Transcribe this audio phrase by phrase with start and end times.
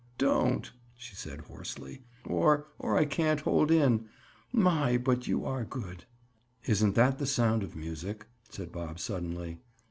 [0.17, 2.01] "Don't!" she said hoarsely.
[2.25, 4.09] "Or—or I can't hold in.
[4.51, 4.97] My!
[4.97, 6.05] but you are good."
[6.65, 9.59] "Isn't that the sound of music?" said Bob suddenly.